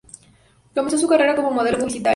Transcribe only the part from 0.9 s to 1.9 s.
su carrera como modelo